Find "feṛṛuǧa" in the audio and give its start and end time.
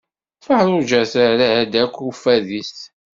0.45-1.01